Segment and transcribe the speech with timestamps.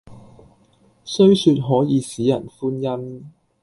[1.03, 3.31] 雖說可以使人歡欣，